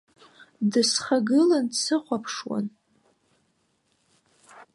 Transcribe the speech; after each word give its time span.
Дысхагылан, 0.71 1.65
дсыхәаԥшуан. 1.71 2.65